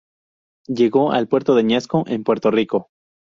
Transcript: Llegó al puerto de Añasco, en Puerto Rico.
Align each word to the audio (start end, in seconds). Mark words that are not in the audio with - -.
Llegó 0.65 1.11
al 1.11 1.27
puerto 1.27 1.53
de 1.53 1.59
Añasco, 1.61 2.05
en 2.07 2.23
Puerto 2.23 2.49
Rico. 2.49 2.89